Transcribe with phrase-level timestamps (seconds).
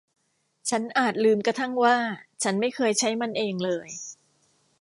[0.69, 1.97] ฉันอาจลืมกระทั่งว่า
[2.43, 3.87] ฉันไม่เคยใช้มันเองเลย